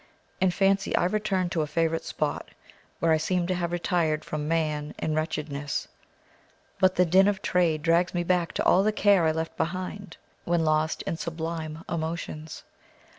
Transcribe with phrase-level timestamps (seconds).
[0.39, 2.49] In fancy I return to a favourite spot,
[2.99, 5.87] where I seemed to have retired from man and wretchedness;
[6.79, 10.17] but the din of trade drags me back to all the care I left behind,
[10.43, 12.63] when lost in sublime emotions.